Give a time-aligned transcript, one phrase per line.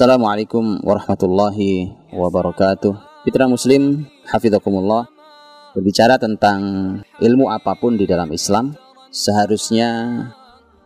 [0.00, 3.20] Assalamualaikum warahmatullahi wabarakatuh.
[3.20, 5.04] Fitra Muslim, hafidhakumullah.
[5.76, 6.60] Berbicara tentang
[7.20, 8.72] ilmu apa pun di dalam Islam,
[9.12, 10.24] seharusnya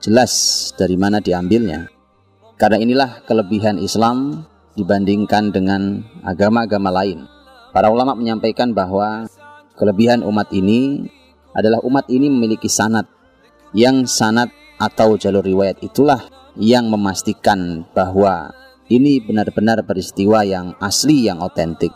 [0.03, 1.87] jelas dari mana diambilnya.
[2.59, 7.23] Karena inilah kelebihan Islam dibandingkan dengan agama-agama lain.
[7.70, 9.31] Para ulama menyampaikan bahwa
[9.78, 11.06] kelebihan umat ini
[11.55, 13.06] adalah umat ini memiliki sanat
[13.78, 14.51] yang sanat
[14.83, 16.19] atau jalur riwayat itulah
[16.59, 21.92] yang memastikan bahwa ini benar-benar peristiwa yang asli yang otentik.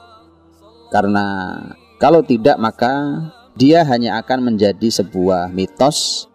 [0.88, 1.56] Karena
[2.00, 6.30] kalau tidak maka dia hanya akan menjadi sebuah mitos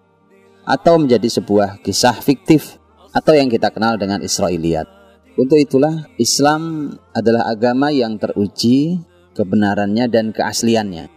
[0.62, 2.78] atau menjadi sebuah kisah fiktif
[3.10, 4.86] atau yang kita kenal dengan Israiliyat.
[5.34, 9.02] Untuk itulah Islam adalah agama yang teruji
[9.34, 11.10] kebenarannya dan keasliannya.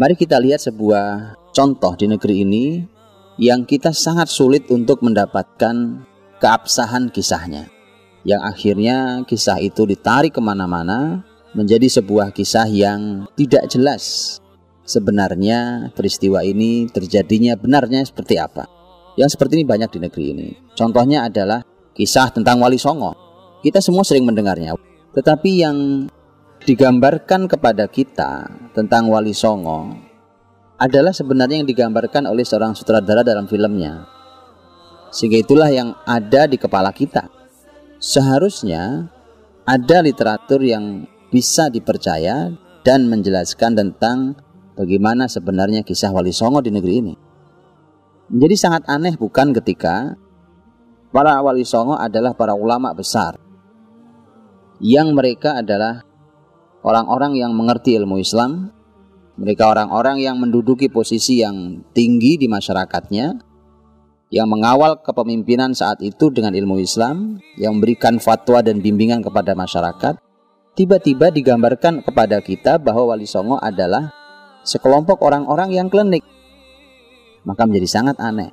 [0.00, 2.64] Mari kita lihat sebuah contoh di negeri ini
[3.36, 6.08] yang kita sangat sulit untuk mendapatkan
[6.40, 7.77] keabsahan kisahnya
[8.28, 11.24] yang akhirnya kisah itu ditarik ke mana-mana
[11.56, 14.36] menjadi sebuah kisah yang tidak jelas
[14.84, 18.68] sebenarnya peristiwa ini terjadinya benarnya seperti apa.
[19.16, 20.48] Yang seperti ini banyak di negeri ini.
[20.76, 21.64] Contohnya adalah
[21.96, 23.16] kisah tentang Wali Songo.
[23.64, 24.76] Kita semua sering mendengarnya.
[25.16, 26.06] Tetapi yang
[26.68, 28.44] digambarkan kepada kita
[28.76, 29.88] tentang Wali Songo
[30.76, 34.04] adalah sebenarnya yang digambarkan oleh seorang sutradara dalam filmnya.
[35.08, 37.37] Sehingga itulah yang ada di kepala kita
[37.98, 39.10] seharusnya
[39.68, 42.50] ada literatur yang bisa dipercaya
[42.86, 44.38] dan menjelaskan tentang
[44.78, 47.14] bagaimana sebenarnya kisah Wali Songo di negeri ini.
[48.32, 50.16] Menjadi sangat aneh bukan ketika
[51.12, 53.36] para Wali Songo adalah para ulama besar
[54.78, 56.06] yang mereka adalah
[56.86, 58.70] orang-orang yang mengerti ilmu Islam,
[59.34, 63.42] mereka orang-orang yang menduduki posisi yang tinggi di masyarakatnya,
[64.28, 70.20] yang mengawal kepemimpinan saat itu dengan ilmu Islam, yang memberikan fatwa dan bimbingan kepada masyarakat,
[70.76, 74.12] tiba-tiba digambarkan kepada kita bahwa Wali Songo adalah
[74.68, 76.20] sekelompok orang-orang yang klinik.
[77.48, 78.52] Maka menjadi sangat aneh.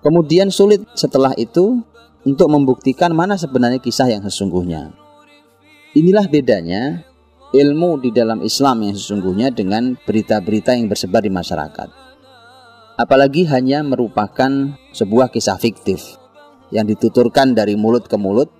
[0.00, 1.84] Kemudian sulit setelah itu
[2.24, 4.96] untuk membuktikan mana sebenarnya kisah yang sesungguhnya.
[5.92, 7.04] Inilah bedanya
[7.52, 12.03] ilmu di dalam Islam yang sesungguhnya dengan berita-berita yang bersebar di masyarakat
[12.94, 16.18] apalagi hanya merupakan sebuah kisah fiktif
[16.70, 18.50] yang dituturkan dari mulut ke mulut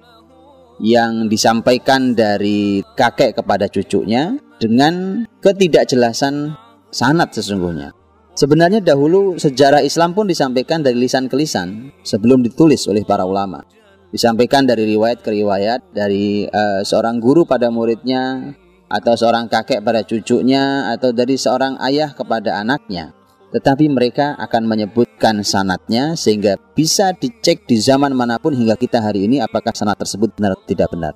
[0.82, 6.54] yang disampaikan dari kakek kepada cucunya dengan ketidakjelasan
[6.90, 7.94] sanat sesungguhnya.
[8.34, 13.62] Sebenarnya dahulu sejarah Islam pun disampaikan dari lisan ke lisan sebelum ditulis oleh para ulama.
[14.10, 18.54] Disampaikan dari riwayat ke riwayat dari uh, seorang guru pada muridnya
[18.90, 23.14] atau seorang kakek pada cucunya atau dari seorang ayah kepada anaknya
[23.54, 29.30] tetapi mereka akan menyebutkan sanatnya sehingga bisa dicek di zaman mana pun hingga kita hari
[29.30, 31.14] ini apakah sanat tersebut benar atau tidak benar.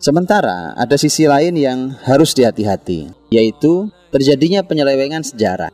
[0.00, 5.68] Sementara ada sisi lain yang harus dihati-hati, yaitu terjadinya penyelewengan sejarah,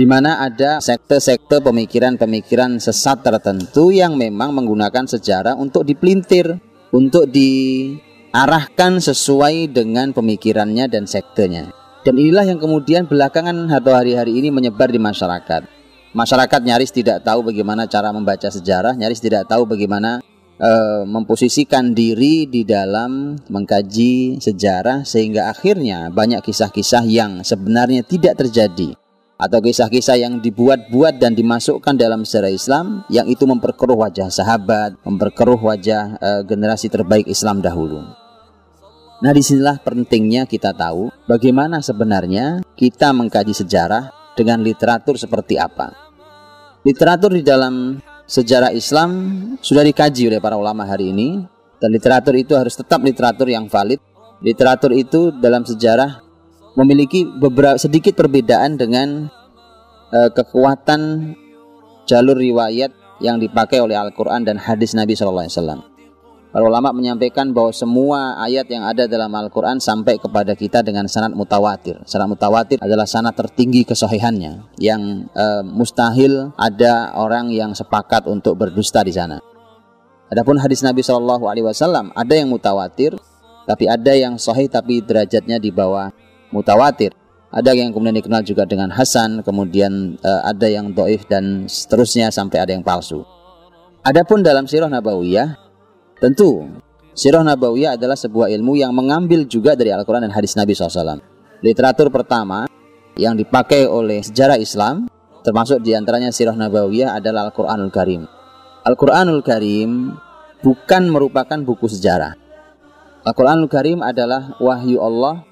[0.00, 6.56] di mana ada sekte-sekte pemikiran-pemikiran sesat tertentu yang memang menggunakan sejarah untuk dipelintir,
[6.88, 11.85] untuk diarahkan sesuai dengan pemikirannya dan sektenya.
[12.06, 15.66] Dan inilah yang kemudian belakangan atau hari-hari ini menyebar di masyarakat.
[16.14, 20.22] Masyarakat nyaris tidak tahu bagaimana cara membaca sejarah, nyaris tidak tahu bagaimana
[20.54, 28.94] e, memposisikan diri di dalam mengkaji sejarah sehingga akhirnya banyak kisah-kisah yang sebenarnya tidak terjadi
[29.36, 35.58] atau kisah-kisah yang dibuat-buat dan dimasukkan dalam sejarah Islam yang itu memperkeruh wajah sahabat, memperkeruh
[35.58, 38.25] wajah e, generasi terbaik Islam dahulu.
[39.16, 45.96] Nah di sinilah pentingnya kita tahu bagaimana sebenarnya kita mengkaji sejarah dengan literatur seperti apa.
[46.84, 47.96] Literatur di dalam
[48.28, 49.10] sejarah Islam
[49.64, 51.40] sudah dikaji oleh para ulama hari ini
[51.80, 53.98] dan literatur itu harus tetap literatur yang valid.
[54.44, 56.20] Literatur itu dalam sejarah
[56.76, 59.32] memiliki beberapa sedikit perbedaan dengan
[60.12, 61.32] uh, kekuatan
[62.04, 62.92] jalur riwayat
[63.24, 65.95] yang dipakai oleh Al-Quran dan hadis Nabi Wasallam.
[66.56, 71.36] Para ulama menyampaikan bahwa semua ayat yang ada dalam Al-Quran sampai kepada kita dengan sanad
[71.36, 72.00] mutawatir.
[72.08, 79.04] Sanad mutawatir adalah sanad tertinggi kesohihannya yang uh, mustahil ada orang yang sepakat untuk berdusta
[79.04, 79.36] di sana.
[80.32, 83.12] Adapun hadis Nabi Shallallahu Alaihi Wasallam ada yang mutawatir,
[83.68, 86.08] tapi ada yang sahih tapi derajatnya di bawah
[86.56, 87.12] mutawatir.
[87.52, 92.64] Ada yang kemudian dikenal juga dengan Hasan, kemudian uh, ada yang doif dan seterusnya sampai
[92.64, 93.28] ada yang palsu.
[94.00, 95.65] Adapun dalam sirah Nabawiyah
[96.16, 96.64] Tentu,
[97.12, 101.20] Sirah Nabawiyah adalah sebuah ilmu yang mengambil juga dari Al-Quran dan hadis Nabi SAW.
[101.60, 102.64] Literatur pertama
[103.20, 105.12] yang dipakai oleh sejarah Islam,
[105.44, 108.24] termasuk di antaranya Sirah Nabawiyah adalah Al-Quranul Karim.
[108.88, 110.16] Al-Quranul Karim
[110.64, 112.32] bukan merupakan buku sejarah.
[113.24, 115.44] Al-Quranul Karim adalah wahyu Allah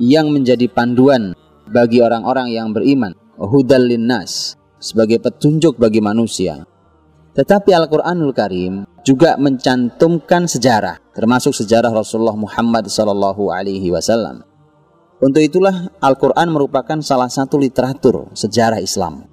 [0.00, 1.36] yang menjadi panduan
[1.68, 3.12] bagi orang-orang yang beriman.
[3.36, 6.64] Hudal linnas sebagai petunjuk bagi manusia.
[7.36, 14.40] Tetapi Al-Quranul Karim juga mencantumkan sejarah, termasuk sejarah Rasulullah Muhammad Sallallahu Alaihi Wasallam.
[15.20, 19.28] Untuk itulah Al-Quran merupakan salah satu literatur sejarah Islam.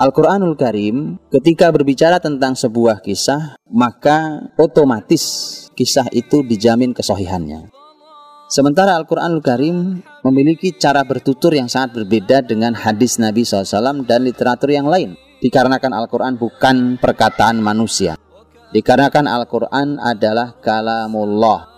[0.00, 5.22] Al-Quranul Karim ketika berbicara tentang sebuah kisah, maka otomatis
[5.76, 7.68] kisah itu dijamin kesohihannya.
[8.48, 14.72] Sementara Al-Quranul Karim memiliki cara bertutur yang sangat berbeda dengan hadis Nabi SAW dan literatur
[14.72, 18.16] yang lain dikarenakan Al-Quran bukan perkataan manusia.
[18.72, 21.68] Dikarenakan Al-Quran adalah kalamullah.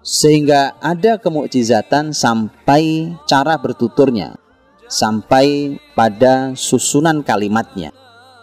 [0.00, 4.40] Sehingga ada kemukjizatan sampai cara bertuturnya.
[4.88, 7.92] Sampai pada susunan kalimatnya.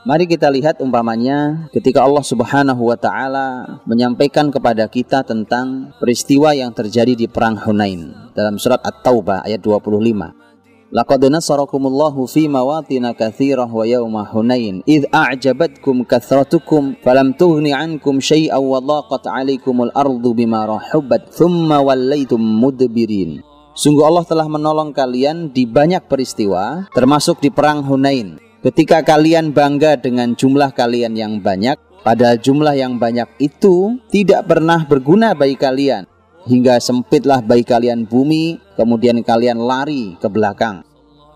[0.01, 6.73] Mari kita lihat umpamanya ketika Allah Subhanahu wa taala menyampaikan kepada kita tentang peristiwa yang
[6.73, 10.50] terjadi di perang Hunain dalam surat At-Taubah ayat 25.
[10.91, 18.59] Laqad nasarakumullahu fi mawatin katsirah wa yawma Hunain id a'jabatkum kathratukum falam tughni ankum syai'an
[18.59, 23.39] wa dhaqat 'alaikumul ardu bima rahubat thumma wallaitum mudbirin.
[23.71, 28.35] Sungguh Allah telah menolong kalian di banyak peristiwa termasuk di perang Hunain.
[28.59, 34.83] Ketika kalian bangga dengan jumlah kalian yang banyak, pada jumlah yang banyak itu tidak pernah
[34.83, 36.03] berguna bagi kalian
[36.45, 40.81] hingga sempitlah bagi kalian bumi, kemudian kalian lari ke belakang.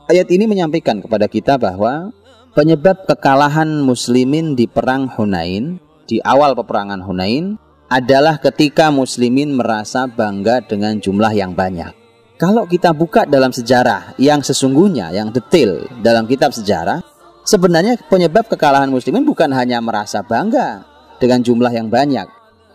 [0.06, 2.14] Ayat ini menyampaikan kepada kita bahwa
[2.54, 7.58] penyebab kekalahan muslimin di perang Hunain, di awal peperangan Hunain,
[7.90, 11.94] adalah ketika muslimin merasa bangga dengan jumlah yang banyak.
[12.36, 17.00] Kalau kita buka dalam sejarah yang sesungguhnya, yang detail dalam kitab sejarah,
[17.48, 20.84] sebenarnya penyebab kekalahan muslimin bukan hanya merasa bangga
[21.18, 22.28] dengan jumlah yang banyak.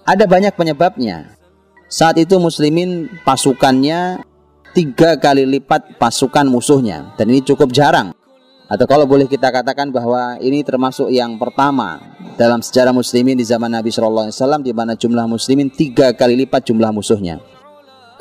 [0.09, 1.40] Ada banyak penyebabnya.
[1.91, 4.23] Saat itu muslimin pasukannya
[4.71, 8.15] tiga kali lipat pasukan musuhnya dan ini cukup jarang.
[8.71, 11.99] Atau kalau boleh kita katakan bahwa ini termasuk yang pertama
[12.39, 16.39] dalam sejarah muslimin di zaman Nabi Shallallahu Alaihi Wasallam di mana jumlah muslimin tiga kali
[16.39, 17.43] lipat jumlah musuhnya.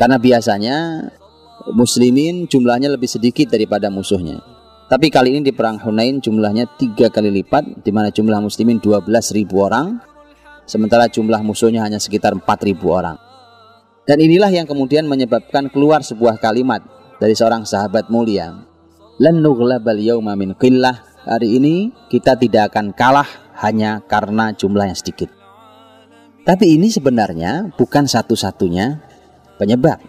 [0.01, 1.05] Karena biasanya
[1.69, 4.41] muslimin jumlahnya lebih sedikit daripada musuhnya.
[4.89, 9.05] Tapi kali ini di perang Hunain jumlahnya tiga kali lipat, di mana jumlah muslimin 12
[9.37, 10.01] ribu orang,
[10.65, 13.28] sementara jumlah musuhnya hanya sekitar 4 ribu orang.
[14.09, 16.81] Dan inilah yang kemudian menyebabkan keluar sebuah kalimat
[17.21, 18.65] dari seorang sahabat mulia.
[19.21, 19.37] Lan
[20.01, 21.05] yauma min qillah.
[21.29, 23.29] Hari ini kita tidak akan kalah
[23.61, 25.29] hanya karena jumlah yang sedikit.
[26.41, 28.97] Tapi ini sebenarnya bukan satu-satunya
[29.61, 30.01] penyebab.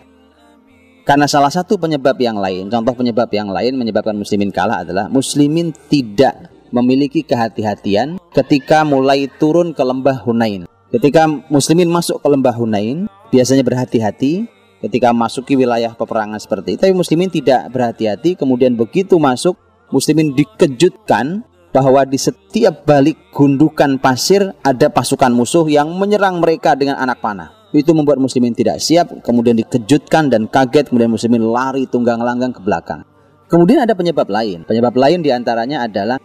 [1.05, 5.77] Karena salah satu penyebab yang lain, contoh penyebab yang lain menyebabkan muslimin kalah adalah muslimin
[5.93, 10.65] tidak memiliki kehati-hatian ketika mulai turun ke lembah Hunain.
[10.89, 14.47] Ketika muslimin masuk ke lembah Hunain, biasanya berhati-hati
[14.83, 16.81] ketika masuki wilayah peperangan seperti itu.
[16.89, 19.57] Tapi muslimin tidak berhati-hati, kemudian begitu masuk,
[19.95, 26.99] muslimin dikejutkan bahwa di setiap balik gundukan pasir ada pasukan musuh yang menyerang mereka dengan
[26.99, 27.55] anak panah.
[27.71, 32.59] Itu membuat muslimin tidak siap, kemudian dikejutkan dan kaget, kemudian muslimin lari tunggang langgang ke
[32.59, 33.07] belakang.
[33.47, 34.67] Kemudian ada penyebab lain.
[34.67, 36.19] Penyebab lain di antaranya adalah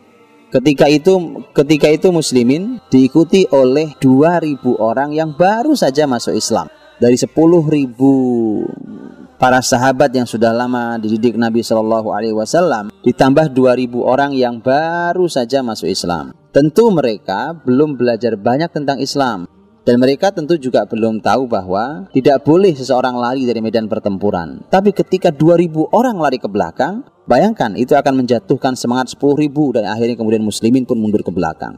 [0.46, 7.20] Ketika itu ketika itu muslimin diikuti oleh 2000 orang yang baru saja masuk Islam dari
[7.20, 7.32] 10
[7.68, 8.14] ribu
[9.36, 15.28] para sahabat yang sudah lama dididik Nabi Shallallahu Alaihi Wasallam ditambah 2000 orang yang baru
[15.28, 16.32] saja masuk Islam.
[16.56, 19.44] Tentu mereka belum belajar banyak tentang Islam
[19.86, 24.66] dan mereka tentu juga belum tahu bahwa tidak boleh seseorang lari dari medan pertempuran.
[24.72, 29.46] Tapi ketika 2000 orang lari ke belakang, bayangkan itu akan menjatuhkan semangat 10.000
[29.78, 31.78] dan akhirnya kemudian muslimin pun mundur ke belakang.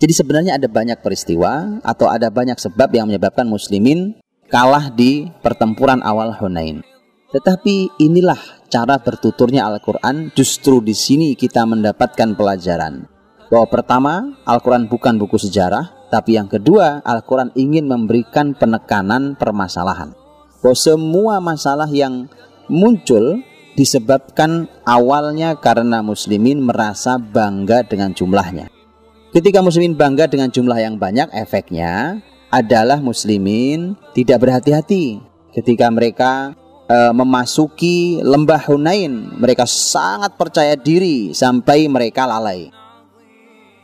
[0.00, 4.23] Jadi sebenarnya ada banyak peristiwa atau ada banyak sebab yang menyebabkan muslimin
[4.54, 6.86] kalah di pertempuran awal Hunain.
[7.34, 8.38] Tetapi inilah
[8.70, 10.30] cara bertuturnya Al-Quran.
[10.30, 13.10] Justru di sini kita mendapatkan pelajaran
[13.50, 14.14] bahwa pertama,
[14.46, 20.14] Al-Quran bukan buku sejarah, tapi yang kedua, Al-Quran ingin memberikan penekanan permasalahan.
[20.62, 22.30] Bahwa semua masalah yang
[22.70, 23.42] muncul
[23.74, 28.70] disebabkan awalnya karena muslimin merasa bangga dengan jumlahnya.
[29.34, 32.22] Ketika muslimin bangga dengan jumlah yang banyak, efeknya
[32.54, 35.18] adalah muslimin tidak berhati-hati
[35.50, 36.54] ketika mereka
[36.86, 39.34] e, memasuki lembah Hunain.
[39.34, 42.70] Mereka sangat percaya diri sampai mereka lalai.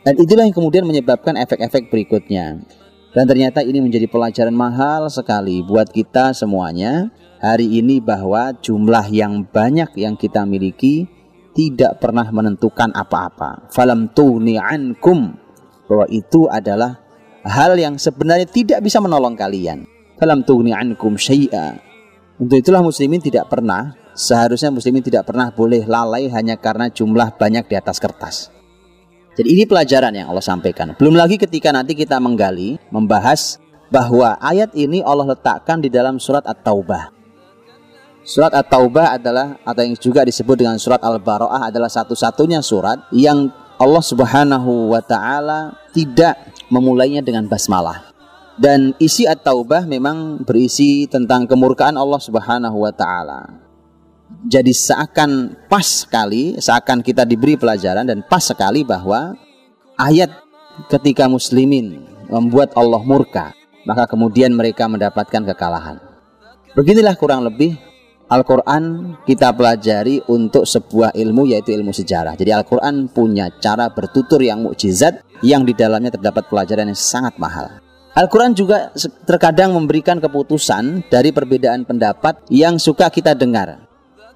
[0.07, 2.63] Dan itulah yang kemudian menyebabkan efek-efek berikutnya.
[3.11, 7.11] Dan ternyata ini menjadi pelajaran mahal sekali buat kita semuanya
[7.43, 11.11] hari ini bahwa jumlah yang banyak yang kita miliki
[11.51, 13.67] tidak pernah menentukan apa-apa.
[13.75, 15.35] Falam tuni ankum
[15.91, 17.00] bahwa itu adalah
[17.45, 19.85] hal yang sebenarnya tidak bisa menolong kalian.
[20.17, 21.81] Falam tughni ankum syai'a.
[22.37, 27.65] Untuk itulah muslimin tidak pernah seharusnya muslimin tidak pernah boleh lalai hanya karena jumlah banyak
[27.67, 28.35] di atas kertas.
[29.31, 30.91] Jadi ini pelajaran yang Allah sampaikan.
[30.99, 33.57] Belum lagi ketika nanti kita menggali, membahas
[33.87, 37.15] bahwa ayat ini Allah letakkan di dalam surat At-Taubah.
[38.21, 43.49] Surat At-Taubah adalah atau yang juga disebut dengan surat Al-Bara'ah adalah satu-satunya surat yang
[43.81, 48.15] Allah Subhanahu wa taala tidak memulainya dengan basmalah.
[48.55, 53.61] Dan isi At-Taubah memang berisi tentang kemurkaan Allah Subhanahu wa taala
[54.41, 59.37] jadi seakan pas sekali, seakan kita diberi pelajaran dan pas sekali bahwa
[59.99, 60.31] ayat
[60.89, 63.53] ketika muslimin membuat Allah murka,
[63.85, 65.99] maka kemudian mereka mendapatkan kekalahan.
[66.73, 67.75] Beginilah kurang lebih
[68.31, 72.39] Al-Quran kita pelajari untuk sebuah ilmu yaitu ilmu sejarah.
[72.39, 77.81] Jadi Al-Quran punya cara bertutur yang mukjizat yang di dalamnya terdapat pelajaran yang sangat mahal.
[78.11, 78.91] Al-Quran juga
[79.23, 83.87] terkadang memberikan keputusan dari perbedaan pendapat yang suka kita dengar.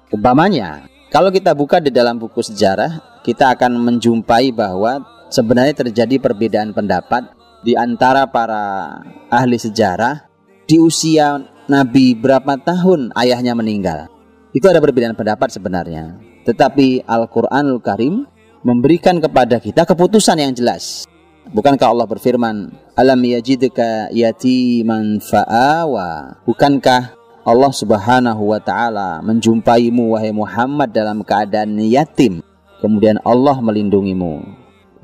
[0.08, 6.72] Umpamanya, kalau kita buka di dalam buku sejarah, kita akan menjumpai bahwa sebenarnya terjadi perbedaan
[6.72, 7.36] pendapat
[7.66, 8.96] di antara para
[9.28, 10.24] ahli sejarah
[10.64, 14.06] di usia Nabi berapa tahun ayahnya meninggal.
[14.54, 16.16] Itu ada perbedaan pendapat sebenarnya.
[16.46, 18.24] Tetapi Al-Quranul Karim
[18.66, 21.06] memberikan kepada kita keputusan yang jelas.
[21.54, 26.42] Bukankah Allah berfirman, Alam yajidka yatiman fa'awa.
[26.42, 27.14] Bukankah
[27.46, 32.42] Allah Subhanahu wa taala menjumpaimu wahai Muhammad dalam keadaan yatim,
[32.82, 34.42] kemudian Allah melindungimu.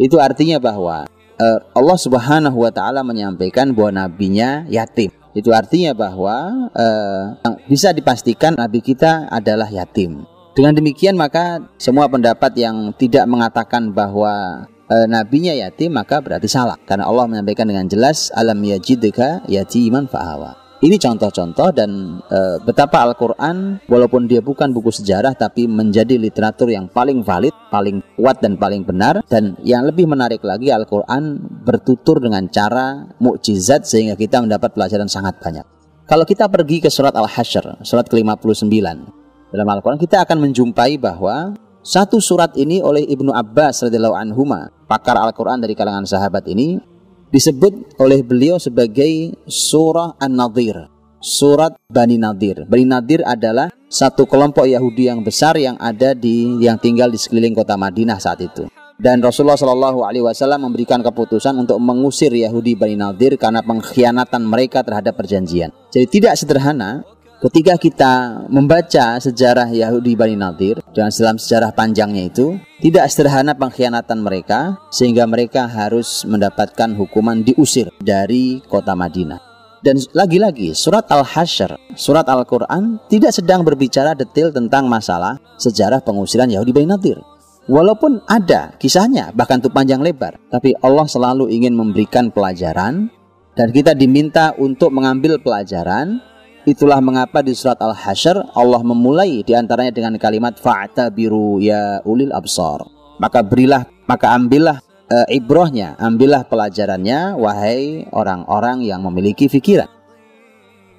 [0.03, 1.07] Itu artinya bahwa
[1.39, 5.15] uh, Allah Subhanahu wa taala menyampaikan bahwa nabinya yatim.
[5.39, 10.27] Itu artinya bahwa uh, bisa dipastikan nabi kita adalah yatim.
[10.53, 16.77] Dengan demikian maka semua pendapat yang tidak mengatakan bahwa e, nabinya yatim maka berarti salah
[16.85, 20.61] karena Allah menyampaikan dengan jelas alam yajidka yatiman fa'awa.
[20.85, 26.85] Ini contoh-contoh dan e, betapa Al-Quran walaupun dia bukan buku sejarah tapi menjadi literatur yang
[26.85, 32.45] paling valid, paling kuat dan paling benar dan yang lebih menarik lagi Al-Quran bertutur dengan
[32.53, 35.65] cara mukjizat sehingga kita mendapat pelajaran sangat banyak.
[36.05, 39.22] Kalau kita pergi ke surat Al-Hasyr, surat ke-59
[39.53, 41.53] dalam Al-Quran kita akan menjumpai bahwa
[41.85, 46.81] satu surat ini oleh Ibnu Abbas radhiyallahu anhuma, pakar Al-Quran dari kalangan sahabat ini
[47.29, 50.89] disebut oleh beliau sebagai surah An-Nadir,
[51.21, 52.65] surat Bani Nadir.
[52.65, 57.53] Bani Nadir adalah satu kelompok Yahudi yang besar yang ada di yang tinggal di sekeliling
[57.53, 58.73] kota Madinah saat itu.
[58.97, 64.81] Dan Rasulullah Shallallahu Alaihi Wasallam memberikan keputusan untuk mengusir Yahudi Bani Nadir karena pengkhianatan mereka
[64.87, 65.75] terhadap perjanjian.
[65.91, 67.03] Jadi tidak sederhana
[67.43, 74.23] ketika kita membaca sejarah Yahudi Bani Nadir dan dalam sejarah panjangnya itu tidak sederhana pengkhianatan
[74.23, 79.43] mereka sehingga mereka harus mendapatkan hukuman diusir dari kota Madinah.
[79.83, 86.71] Dan lagi-lagi surat Al-Hasyr, surat Al-Quran tidak sedang berbicara detail tentang masalah sejarah pengusiran Yahudi
[86.71, 87.19] Bani Nadir.
[87.67, 90.39] Walaupun ada kisahnya, bahkan itu panjang lebar.
[90.51, 93.11] Tapi Allah selalu ingin memberikan pelajaran
[93.59, 96.23] dan kita diminta untuk mengambil pelajaran
[96.63, 102.87] Itulah mengapa di surat Al-Hasyr Allah memulai di antaranya dengan kalimat fa'tabiru ya ulil absar.
[103.19, 104.79] Maka berilah, maka ambillah
[105.11, 109.91] e, ibrohnya, ambillah pelajarannya wahai orang-orang yang memiliki fikiran.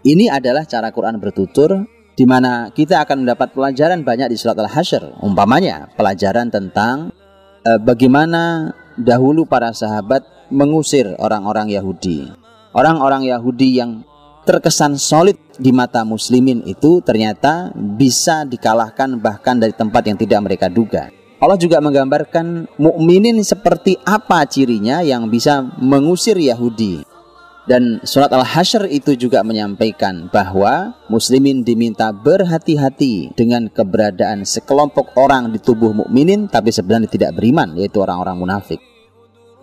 [0.03, 5.23] Ini adalah cara Quran bertutur di mana kita akan mendapat pelajaran banyak di surat Al-Hasyr.
[5.23, 7.15] Umpamanya pelajaran tentang
[7.63, 12.27] e, bagaimana dahulu para sahabat mengusir orang-orang Yahudi.
[12.75, 14.03] Orang-orang Yahudi yang
[14.43, 20.67] terkesan solid di mata muslimin itu ternyata bisa dikalahkan bahkan dari tempat yang tidak mereka
[20.67, 21.09] duga.
[21.43, 27.03] Allah juga menggambarkan mukminin seperti apa cirinya yang bisa mengusir Yahudi.
[27.63, 35.63] Dan surat Al-Hasyr itu juga menyampaikan bahwa muslimin diminta berhati-hati dengan keberadaan sekelompok orang di
[35.63, 38.83] tubuh mukminin tapi sebenarnya tidak beriman yaitu orang-orang munafik.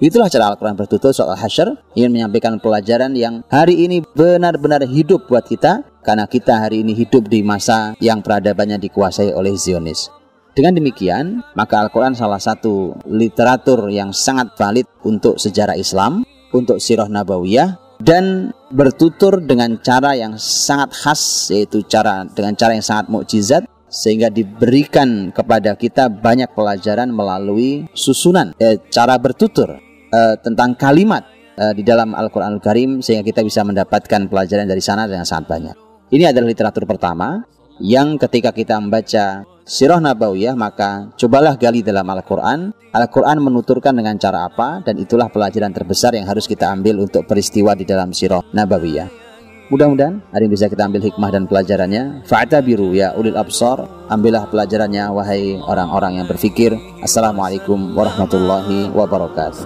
[0.00, 5.45] Itulah cara Al-Quran bertutur soal hasyr ingin menyampaikan pelajaran yang hari ini benar-benar hidup buat
[5.45, 10.09] kita karena kita hari ini hidup di masa yang peradabannya dikuasai oleh Zionis.
[10.57, 17.12] Dengan demikian, maka Al-Quran salah satu literatur yang sangat valid untuk sejarah Islam, untuk sirah
[17.12, 23.69] nabawiyah, dan bertutur dengan cara yang sangat khas, yaitu cara dengan cara yang sangat mukjizat,
[23.92, 31.26] sehingga diberikan kepada kita banyak pelajaran melalui susunan eh, cara bertutur uh, tentang kalimat
[31.59, 35.76] uh, di dalam Al-Quran Al-Karim sehingga kita bisa mendapatkan pelajaran dari sana dengan sangat banyak.
[36.11, 37.47] Ini adalah literatur pertama.
[37.81, 42.76] yang ketika kita membaca sirah nabawiyah maka cobalah gali dalam Al-Quran.
[42.93, 47.73] Al-Quran menuturkan dengan cara apa dan itulah pelajaran terbesar yang harus kita ambil untuk peristiwa
[47.73, 49.29] di dalam sirah nabawiyah.
[49.70, 52.22] Mudah-mudahan hari ini bisa kita ambil hikmah dan pelajarannya.
[52.62, 53.82] biru ya ulil absar.
[54.13, 56.77] Ambillah pelajarannya wahai orang-orang yang berfikir.
[57.01, 59.65] Assalamualaikum warahmatullahi wabarakatuh.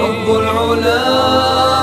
[0.00, 1.73] رب العلا